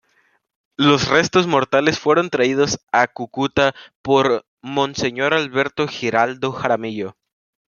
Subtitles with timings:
[0.77, 7.15] Los restos mortales fueron traídos a Cúcuta por monseñor Alberto Giraldo Jaramillo.